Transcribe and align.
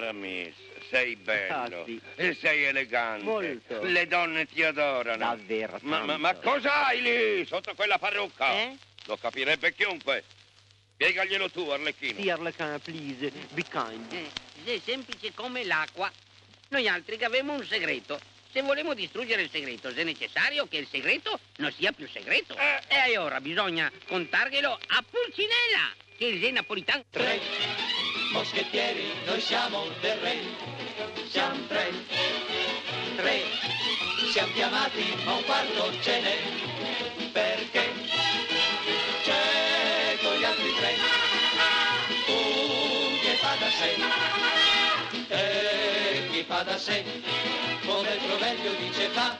Aramis, 0.00 0.54
sei 0.88 1.14
bello. 1.16 1.82
Ah, 1.82 1.84
sì. 1.84 2.00
E 2.16 2.34
sei 2.34 2.64
elegante. 2.64 3.24
Molto. 3.24 3.82
Le 3.82 4.06
donne 4.06 4.46
ti 4.46 4.62
adorano. 4.62 5.18
Davvero, 5.18 5.78
Ma, 5.82 6.04
ma, 6.04 6.16
ma 6.16 6.34
cosa 6.36 6.86
hai 6.86 7.02
lì 7.02 7.46
sotto 7.46 7.74
quella 7.74 7.98
parrucca? 7.98 8.52
Eh? 8.52 8.76
Lo 9.04 9.16
capirebbe 9.16 9.74
chiunque. 9.74 10.24
Spiegaglielo 10.94 11.50
tu, 11.50 11.68
Arlecchino. 11.68 12.20
Sì, 12.20 12.30
Arlequin, 12.30 12.80
please, 12.82 13.32
be 13.50 13.62
kind. 13.68 14.12
Eh, 14.12 14.74
è 14.74 14.80
semplice 14.84 15.32
come 15.34 15.64
l'acqua. 15.64 16.10
Noi 16.68 16.88
altri 16.88 17.16
che 17.16 17.24
avemo 17.24 17.52
un 17.54 17.64
segreto. 17.64 18.20
Se 18.52 18.62
volemo 18.62 18.94
distruggere 18.94 19.42
il 19.42 19.50
segreto, 19.50 19.92
se 19.92 20.00
è 20.00 20.04
necessario 20.04 20.66
che 20.66 20.78
il 20.78 20.88
segreto 20.90 21.38
non 21.58 21.72
sia 21.72 21.92
più 21.92 22.08
segreto. 22.08 22.56
Eh. 22.56 22.80
E 22.88 22.96
allora 22.96 23.40
bisogna 23.40 23.90
contarglielo 24.08 24.72
a 24.72 25.04
Pulcinella, 25.08 25.94
che 26.16 26.26
è 26.26 26.28
il 26.30 26.52
napolitano. 26.52 27.04
Moschettieri, 28.30 29.12
noi 29.26 29.40
siamo 29.40 29.86
del 30.00 30.16
re, 30.18 30.38
siamo 31.28 31.66
tre, 31.66 31.92
tre, 33.16 33.42
siamo 34.30 34.52
chiamati 34.52 35.04
ma 35.24 35.34
un 35.34 35.44
quarto 35.44 35.90
ce 36.00 36.20
n'è, 36.20 36.38
perché? 37.32 37.92
C'è 39.24 40.16
con 40.22 40.36
gli 40.36 40.44
altri 40.44 40.74
tre, 40.78 40.94
un 42.28 43.18
che 43.20 43.34
fa 43.34 43.56
da 43.58 43.70
sé, 43.70 43.96
e 45.28 46.28
chi 46.30 46.44
fa 46.44 46.62
da 46.62 46.78
sé, 46.78 47.04
come 47.84 48.14
il 48.14 48.20
proverbio 48.26 48.72
dice 48.74 49.08
fa, 49.08 49.36